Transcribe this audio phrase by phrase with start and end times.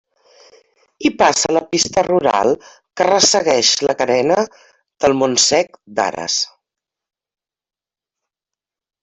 [1.01, 4.39] Hi passa la pista rural que ressegueix la carena
[5.05, 6.41] del Montsec d'Ares.